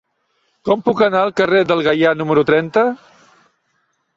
[0.69, 2.87] Com puc anar al carrer del Gaià número trenta?